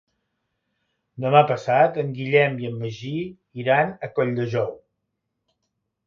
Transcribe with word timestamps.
Demà 1.25 1.41
passat 1.49 1.99
en 2.03 2.07
Guillem 2.15 2.57
i 2.63 2.67
en 2.69 2.79
Magí 2.83 3.11
iran 3.65 3.91
a 4.09 4.09
Colldejou. 4.15 4.73